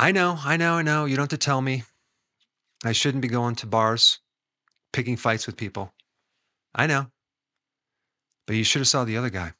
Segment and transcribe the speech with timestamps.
[0.00, 1.04] I know, I know, I know.
[1.04, 1.82] You don't have to tell me.
[2.82, 4.20] I shouldn't be going to bars,
[4.94, 5.92] picking fights with people.
[6.74, 7.10] I know.
[8.46, 9.52] But you should have saw the other guy.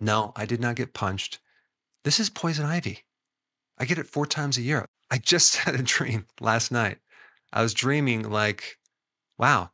[0.00, 1.38] No, I did not get punched.
[2.02, 3.04] This is poison ivy.
[3.78, 4.84] I get it four times a year.
[5.12, 6.98] I just had a dream last night.
[7.52, 8.80] I was dreaming like,
[9.38, 9.70] wow,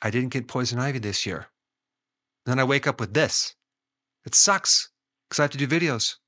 [0.00, 1.48] I didn't get poison ivy this year.
[2.46, 3.56] Then I wake up with this.
[4.24, 4.90] It sucks
[5.28, 6.18] because I have to do videos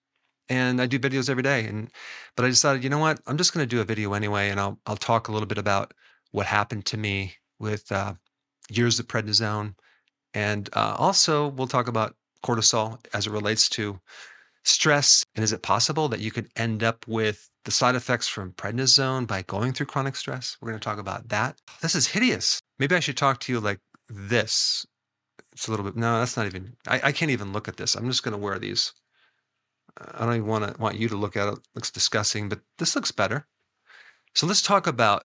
[0.50, 1.64] and I do videos every day.
[1.64, 1.90] And
[2.36, 3.20] but I decided, you know what?
[3.26, 5.58] I'm just going to do a video anyway, and I'll I'll talk a little bit
[5.58, 5.94] about
[6.32, 8.14] what happened to me with uh,
[8.68, 9.74] years of prednisone,
[10.34, 14.00] and uh, also we'll talk about cortisol as it relates to
[14.64, 15.24] stress.
[15.34, 19.26] And is it possible that you could end up with the side effects from prednisone
[19.26, 20.56] by going through chronic stress?
[20.60, 21.58] We're going to talk about that.
[21.80, 22.60] This is hideous.
[22.78, 24.86] Maybe I should talk to you like this.
[25.52, 25.96] It's a little bit.
[25.96, 26.76] No, that's not even.
[26.86, 27.94] I, I can't even look at this.
[27.94, 28.92] I'm just going to wear these.
[29.98, 31.54] I don't even want to want you to look at it.
[31.54, 31.60] it.
[31.74, 33.46] Looks disgusting, but this looks better.
[34.34, 35.24] So let's talk about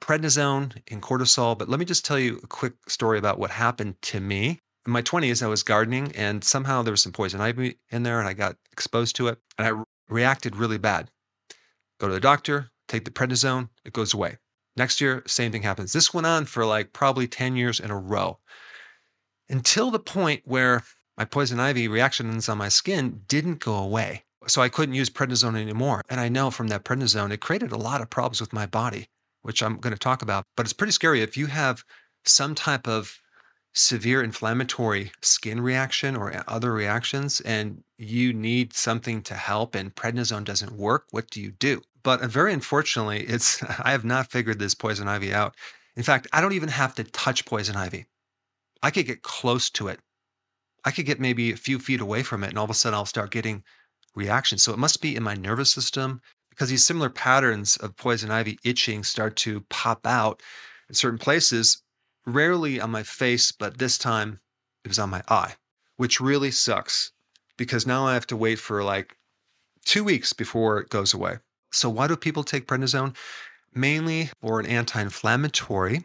[0.00, 1.56] prednisone and cortisol.
[1.56, 4.58] But let me just tell you a quick story about what happened to me.
[4.84, 8.18] In my 20s, I was gardening and somehow there was some poison ivy in there
[8.18, 11.08] and I got exposed to it and I re- reacted really bad.
[12.00, 14.38] Go to the doctor, take the prednisone, it goes away.
[14.76, 15.92] Next year, same thing happens.
[15.92, 18.38] This went on for like probably 10 years in a row
[19.48, 20.82] until the point where
[21.22, 24.24] my poison ivy reactions on my skin didn't go away.
[24.48, 26.02] So I couldn't use prednisone anymore.
[26.08, 29.06] And I know from that prednisone, it created a lot of problems with my body,
[29.42, 30.42] which I'm going to talk about.
[30.56, 31.22] But it's pretty scary.
[31.22, 31.84] If you have
[32.24, 33.20] some type of
[33.72, 40.42] severe inflammatory skin reaction or other reactions and you need something to help and prednisone
[40.42, 41.82] doesn't work, what do you do?
[42.02, 45.54] But uh, very unfortunately, it's I have not figured this poison ivy out.
[45.94, 48.06] In fact, I don't even have to touch poison ivy.
[48.82, 50.00] I could get close to it
[50.84, 52.96] I could get maybe a few feet away from it and all of a sudden
[52.96, 53.62] I'll start getting
[54.14, 54.62] reactions.
[54.62, 58.58] So it must be in my nervous system because these similar patterns of poison ivy
[58.64, 60.42] itching start to pop out
[60.88, 61.82] in certain places,
[62.26, 64.40] rarely on my face, but this time
[64.84, 65.54] it was on my eye,
[65.96, 67.12] which really sucks
[67.56, 69.16] because now I have to wait for like
[69.84, 71.38] two weeks before it goes away.
[71.72, 73.16] So, why do people take prednisone?
[73.74, 76.04] Mainly for an anti inflammatory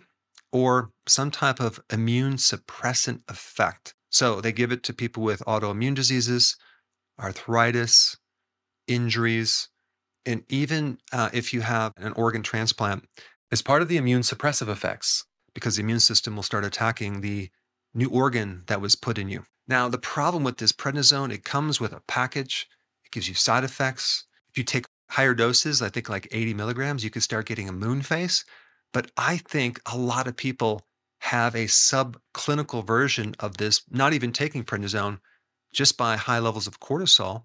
[0.51, 3.93] or some type of immune suppressant effect.
[4.09, 6.55] So they give it to people with autoimmune diseases,
[7.19, 8.17] arthritis,
[8.87, 9.69] injuries,
[10.25, 13.05] and even uh, if you have an organ transplant,
[13.51, 17.49] as part of the immune suppressive effects, because the immune system will start attacking the
[17.93, 19.43] new organ that was put in you.
[19.67, 22.67] Now, the problem with this prednisone, it comes with a package,
[23.05, 24.25] it gives you side effects.
[24.49, 27.73] If you take higher doses, I think like 80 milligrams, you could start getting a
[27.73, 28.43] moon face.
[28.93, 30.85] But I think a lot of people
[31.19, 31.67] have a
[32.47, 35.19] subclinical version of this, not even taking prednisone,
[35.73, 37.43] just by high levels of cortisol,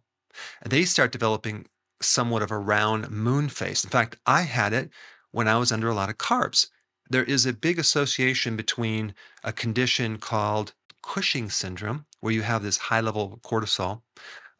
[0.64, 1.66] they start developing
[2.00, 3.84] somewhat of a round moon face.
[3.84, 4.90] In fact, I had it
[5.30, 6.68] when I was under a lot of carbs.
[7.10, 9.14] There is a big association between
[9.44, 14.02] a condition called Cushing syndrome, where you have this high level of cortisol,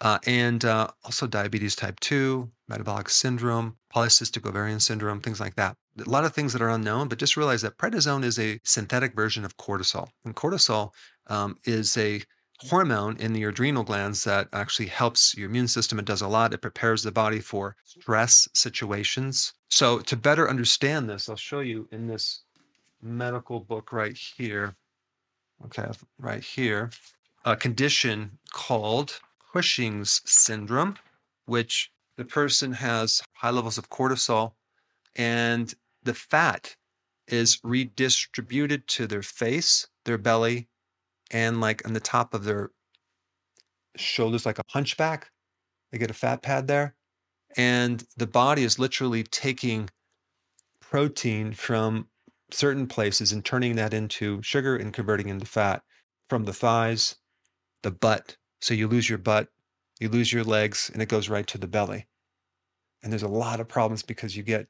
[0.03, 5.77] uh, and uh, also diabetes type 2, metabolic syndrome, polycystic ovarian syndrome, things like that.
[6.05, 9.15] A lot of things that are unknown, but just realize that prednisone is a synthetic
[9.15, 10.09] version of cortisol.
[10.25, 10.91] And cortisol
[11.29, 12.21] um, is a
[12.59, 16.01] hormone in the adrenal glands that actually helps your immune system.
[16.01, 16.53] It does a lot.
[16.53, 19.53] It prepares the body for stress situations.
[19.69, 22.43] So, to better understand this, I'll show you in this
[23.01, 24.75] medical book right here.
[25.67, 25.87] Okay,
[26.19, 26.91] right here,
[27.45, 29.21] a condition called
[29.53, 30.97] Cushing's syndrome,
[31.47, 34.55] which the person has high levels of cortisol
[35.17, 36.77] and the fat
[37.29, 40.69] is redistributed to their face, their belly,
[41.31, 42.71] and like on the top of their
[43.97, 45.31] shoulders, like a hunchback.
[45.91, 46.95] They get a fat pad there.
[47.57, 49.91] And the body is literally taking
[50.81, 52.09] protein from
[52.51, 55.83] certain places and turning that into sugar and converting into fat
[56.29, 57.17] from the thighs,
[57.83, 58.37] the butt.
[58.63, 59.49] So you lose your butt,
[59.99, 62.07] you lose your legs, and it goes right to the belly.
[63.03, 64.69] And there's a lot of problems because you get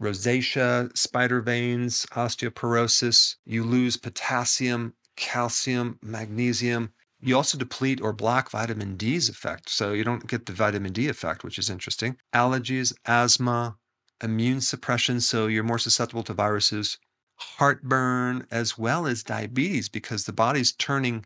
[0.00, 3.34] rosacea, spider veins, osteoporosis.
[3.44, 6.92] You lose potassium, calcium, magnesium.
[7.20, 9.70] You also deplete or block vitamin D's effect.
[9.70, 12.18] So you don't get the vitamin D effect, which is interesting.
[12.32, 13.76] Allergies, asthma,
[14.22, 15.20] immune suppression.
[15.20, 16.98] So you're more susceptible to viruses,
[17.34, 21.24] heartburn, as well as diabetes because the body's turning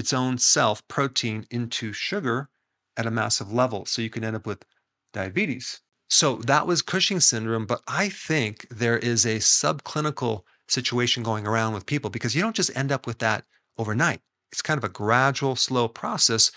[0.00, 2.48] its own self protein into sugar
[2.96, 3.86] at a massive level.
[3.86, 4.64] So you can end up with
[5.12, 5.80] diabetes.
[6.08, 11.72] So that was Cushing syndrome, but I think there is a subclinical situation going around
[11.72, 13.44] with people because you don't just end up with that
[13.78, 14.20] overnight.
[14.50, 16.50] It's kind of a gradual, slow process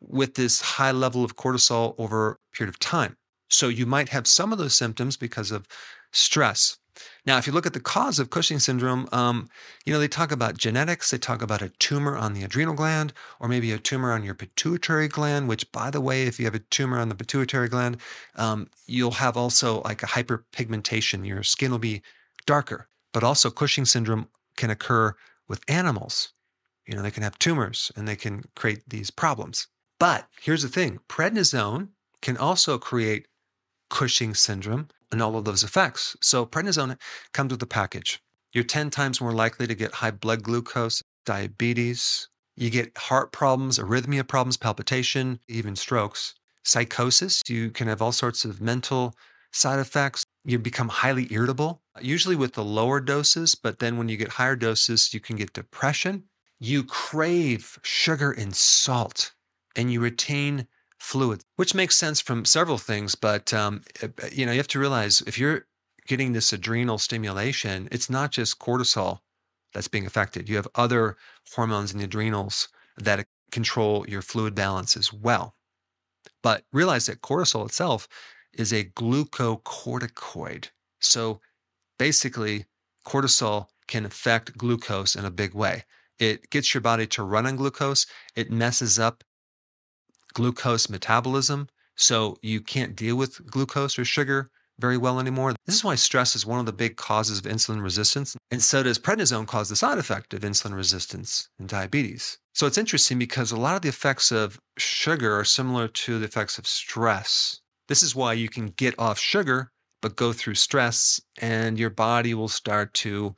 [0.00, 3.16] with this high level of cortisol over a period of time.
[3.50, 5.66] So you might have some of those symptoms because of
[6.12, 6.78] stress.
[7.24, 9.48] Now, if you look at the cause of Cushing syndrome, um,
[9.84, 13.12] you know, they talk about genetics, they talk about a tumor on the adrenal gland,
[13.40, 16.54] or maybe a tumor on your pituitary gland, which, by the way, if you have
[16.54, 17.98] a tumor on the pituitary gland,
[18.36, 21.26] um, you'll have also like a hyperpigmentation.
[21.26, 22.02] Your skin will be
[22.46, 22.88] darker.
[23.12, 25.14] But also, Cushing syndrome can occur
[25.48, 26.32] with animals.
[26.86, 29.68] You know, they can have tumors and they can create these problems.
[29.98, 31.88] But here's the thing prednisone
[32.22, 33.28] can also create
[33.92, 36.16] Cushing syndrome and all of those effects.
[36.22, 36.98] So prednisone
[37.32, 38.22] comes with a package.
[38.52, 42.26] You're 10 times more likely to get high blood glucose, diabetes.
[42.56, 46.34] You get heart problems, arrhythmia problems, palpitation, even strokes,
[46.64, 47.42] psychosis.
[47.46, 49.14] You can have all sorts of mental
[49.52, 50.24] side effects.
[50.44, 54.56] You become highly irritable, usually with the lower doses, but then when you get higher
[54.56, 56.24] doses, you can get depression.
[56.60, 59.34] You crave sugar and salt,
[59.76, 60.66] and you retain
[61.02, 63.14] fluid, which makes sense from several things.
[63.16, 65.66] But um, eh, eh, you know, you have to realize if you're
[66.06, 69.20] getting this adrenal stimulation, it's not just cortisol
[69.74, 70.48] that's being affected.
[70.48, 71.16] You have other
[71.54, 75.56] hormones in the adrenals that control your fluid balance as well.
[76.42, 78.08] But realize that cortisol itself
[78.52, 80.68] is a glucocorticoid.
[81.00, 81.40] So
[81.98, 82.66] basically,
[83.04, 85.84] cortisol can affect glucose in a big way.
[86.18, 88.06] It gets your body to run on glucose.
[88.36, 89.24] It messes up
[90.32, 91.68] glucose metabolism.
[91.96, 95.54] So you can't deal with glucose or sugar very well anymore.
[95.66, 98.36] This is why stress is one of the big causes of insulin resistance.
[98.50, 102.38] And so does prednisone cause the side effect of insulin resistance and diabetes.
[102.54, 106.24] So it's interesting because a lot of the effects of sugar are similar to the
[106.24, 107.60] effects of stress.
[107.88, 109.70] This is why you can get off sugar,
[110.00, 113.34] but go through stress, and your body will start to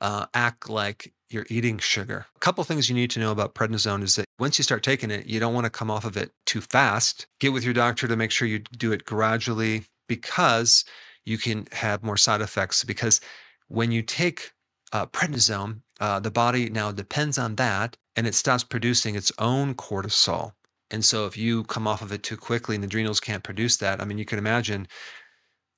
[0.00, 2.26] uh, act like you're eating sugar.
[2.36, 5.10] A couple things you need to know about prednisone is that once you start taking
[5.10, 7.26] it, you don't want to come off of it too fast.
[7.40, 10.84] Get with your doctor to make sure you do it gradually because
[11.24, 12.84] you can have more side effects.
[12.84, 13.20] Because
[13.68, 14.52] when you take
[14.92, 19.74] uh, prednisone, uh, the body now depends on that and it stops producing its own
[19.74, 20.52] cortisol.
[20.90, 23.76] And so if you come off of it too quickly and the adrenals can't produce
[23.76, 24.88] that, I mean, you can imagine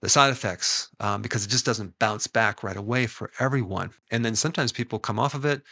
[0.02, 3.90] the side effects um, because it just doesn't bounce back right away for everyone.
[4.10, 5.62] And then sometimes people come off of it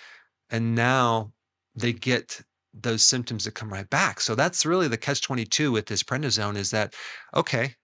[0.50, 1.32] and now
[1.74, 2.40] they get
[2.74, 4.20] those symptoms that come right back.
[4.20, 6.94] So that's really the catch 22 with this prednisone is that,
[7.34, 7.74] okay,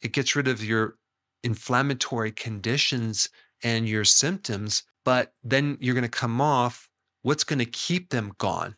[0.00, 0.96] it gets rid of your
[1.42, 3.28] inflammatory conditions
[3.62, 6.88] and your symptoms, but then you're going to come off.
[7.22, 8.76] What's going to keep them gone?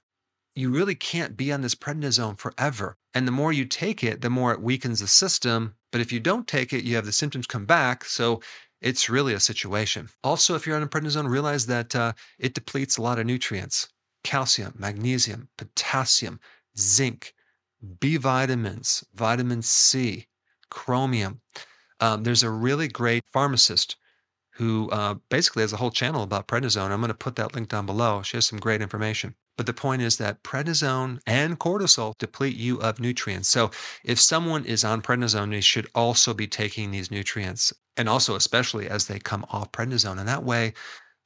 [0.55, 2.97] You really can't be on this prednisone forever.
[3.15, 6.19] And the more you take it, the more it weakens the system but if you
[6.19, 8.05] don't take it, you have the symptoms come back.
[8.05, 8.41] So
[8.81, 10.09] it's really a situation.
[10.25, 13.89] Also, if you're on a prednisone, realize that uh, it depletes a lot of nutrients
[14.25, 16.41] calcium, magnesium, potassium,
[16.79, 17.35] zinc,
[18.01, 20.29] B vitamins, vitamin C,
[20.71, 21.41] chromium.
[22.01, 23.97] Um, there's a really great pharmacist
[24.53, 26.91] who uh, basically has a whole channel about prednisone.
[26.91, 28.23] I'm going to put that link down below.
[28.23, 29.35] She has some great information.
[29.57, 33.49] But the point is that prednisone and cortisol deplete you of nutrients.
[33.49, 33.71] So
[34.03, 38.89] if someone is on prednisone, they should also be taking these nutrients, and also especially
[38.89, 40.19] as they come off prednisone.
[40.19, 40.73] And that way,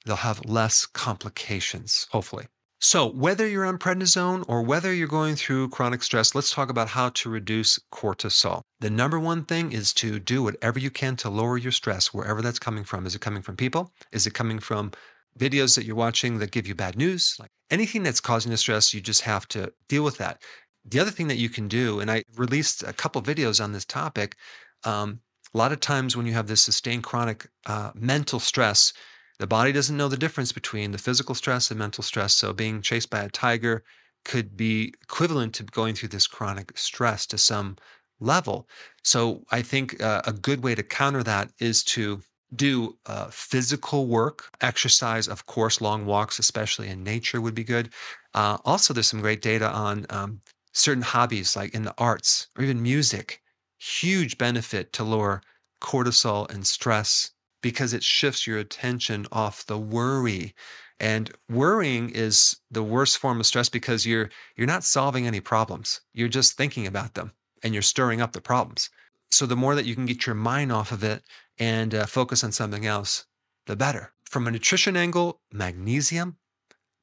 [0.05, 2.47] they'll have less complications, hopefully.
[2.79, 6.89] So, whether you're on prednisone or whether you're going through chronic stress, let's talk about
[6.89, 8.61] how to reduce cortisol.
[8.81, 12.43] The number one thing is to do whatever you can to lower your stress, wherever
[12.43, 13.07] that's coming from.
[13.07, 13.95] Is it coming from people?
[14.13, 14.93] Is it coming from
[15.39, 18.95] videos that you're watching that give you bad news, like anything that's causing you stress,
[18.95, 20.43] you just have to deal with that.
[20.85, 23.85] The other thing that you can do, and I released a couple videos on this
[23.85, 24.37] topic.
[24.85, 25.21] Um,
[25.55, 28.93] a lot of times when you have this sustained chronic uh, mental stress,
[29.39, 32.35] the body doesn't know the difference between the physical stress and mental stress.
[32.35, 33.83] So being chased by a tiger
[34.25, 37.77] could be equivalent to going through this chronic stress to some
[38.21, 38.69] level.
[39.03, 42.23] So I think uh, a good way to counter that is to
[42.55, 47.91] do uh, physical work, exercise, of course, long walks, especially in nature, would be good.
[48.35, 50.41] Uh, also, there's some great data on um,
[50.73, 53.43] certain hobbies, like in the arts or even music.
[53.79, 55.43] Huge benefit to lower
[55.81, 60.55] cortisol and stress because it shifts your attention off the worry.
[60.99, 66.01] And worrying is the worst form of stress because you're you're not solving any problems.
[66.15, 68.89] You're just thinking about them and you're stirring up the problems.
[69.31, 71.23] So the more that you can get your mind off of it
[71.59, 73.27] and uh, focus on something else,
[73.67, 74.13] the better.
[74.25, 76.37] From a nutrition angle, magnesium,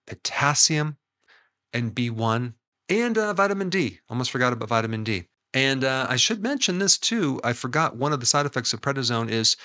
[0.06, 0.98] potassium,
[1.72, 2.54] and B1,
[2.90, 4.00] and uh, vitamin D.
[4.10, 5.26] Almost forgot about vitamin D.
[5.54, 7.40] And uh, I should mention this too.
[7.44, 9.56] I forgot one of the side effects of prednisone is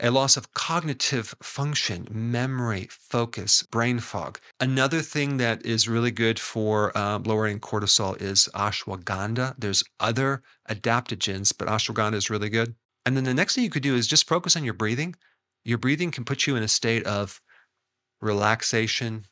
[0.00, 4.38] a loss of cognitive function, memory, focus, brain fog.
[4.60, 9.54] Another thing that is really good for uh, lowering cortisol is ashwagandha.
[9.58, 12.76] There's other adaptogens, but ashwagandha is really good.
[13.08, 15.14] And then the next thing you could do is just focus on your breathing.
[15.64, 17.40] Your breathing can put you in a state of
[18.20, 19.24] relaxation,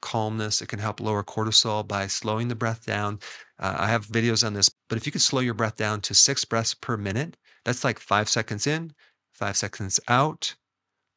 [0.00, 0.62] calmness.
[0.62, 3.18] It can help lower cortisol by slowing the breath down.
[3.58, 6.14] Uh, I have videos on this, but if you could slow your breath down to
[6.14, 8.92] six breaths per minute, that's like five seconds in,
[9.32, 10.54] five seconds out,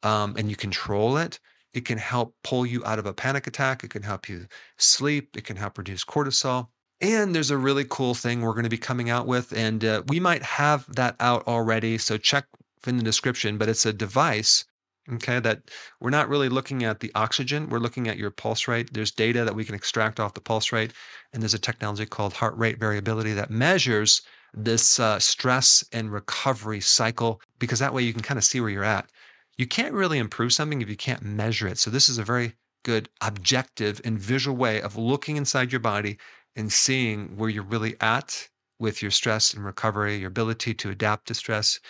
[0.02, 1.38] um, and you control it,
[1.72, 3.84] it can help pull you out of a panic attack.
[3.84, 5.36] It can help you sleep.
[5.36, 6.66] It can help reduce cortisol.
[7.00, 10.02] And there's a really cool thing we're going to be coming out with, and uh,
[10.08, 11.96] we might have that out already.
[11.96, 12.46] So check
[12.86, 14.64] in the description, but it's a device,
[15.12, 15.62] okay, that
[16.00, 17.68] we're not really looking at the oxygen.
[17.68, 18.92] We're looking at your pulse rate.
[18.92, 20.92] There's data that we can extract off the pulse rate,
[21.32, 26.80] and there's a technology called heart rate variability that measures this uh, stress and recovery
[26.80, 29.08] cycle because that way you can kind of see where you're at.
[29.56, 31.78] You can't really improve something if you can't measure it.
[31.78, 36.16] So, this is a very good objective and visual way of looking inside your body
[36.58, 38.48] and seeing where you're really at
[38.78, 41.80] with your stress and recovery, your ability to adapt to stress.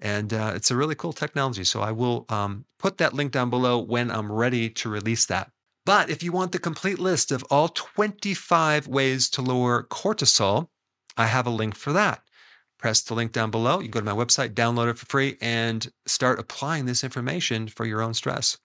[0.00, 1.64] And uh, it's a really cool technology.
[1.64, 5.50] So, I will um, put that link down below when I'm ready to release that.
[5.84, 10.68] But if you want the complete list of all 25 ways to lower cortisol,
[11.16, 12.22] I have a link for that.
[12.78, 13.80] Press the link down below.
[13.80, 17.84] You go to my website, download it for free, and start applying this information for
[17.84, 18.58] your own stress.